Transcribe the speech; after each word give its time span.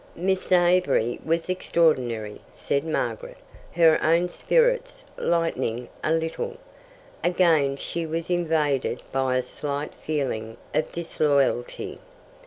"Miss 0.15 0.51
Avery 0.51 1.19
was 1.23 1.47
extraordinary," 1.47 2.41
said 2.49 2.83
Margaret, 2.83 3.37
her 3.73 3.99
own 4.03 4.29
spirits 4.29 5.03
lightening 5.15 5.89
a 6.03 6.11
little. 6.11 6.57
Again 7.23 7.77
she 7.77 8.07
was 8.07 8.27
invaded 8.27 9.03
by 9.11 9.37
a 9.37 9.43
slight 9.43 9.93
feeling 9.93 10.57
of 10.73 10.91
disloyalty. 10.91 11.99